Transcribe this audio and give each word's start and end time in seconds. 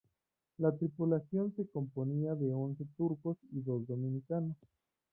La 0.57 0.75
tripulación 0.75 1.53
se 1.55 1.67
componía 1.67 2.33
de 2.33 2.51
once 2.51 2.85
turcos 2.97 3.37
y 3.51 3.61
dos 3.61 3.85
dominicanos. 3.85 4.57